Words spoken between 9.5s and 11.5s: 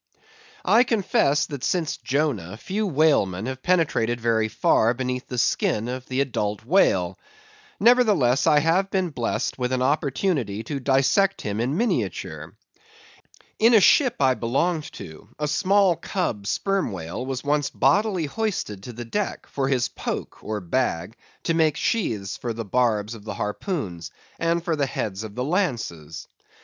with an opportunity to dissect